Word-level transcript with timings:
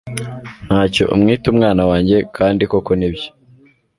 ntacyo 0.65 1.03
umwitaumwana 1.13 1.83
wanjye 1.89 2.17
kandi 2.37 2.63
koko 2.71 2.91
nibyo 2.99 3.29